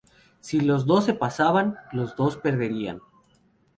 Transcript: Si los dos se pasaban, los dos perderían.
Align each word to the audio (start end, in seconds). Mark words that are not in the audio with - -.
Si 0.39 0.59
los 0.61 0.87
dos 0.87 1.05
se 1.05 1.13
pasaban, 1.13 1.77
los 1.91 2.15
dos 2.15 2.35
perderían. 2.35 3.01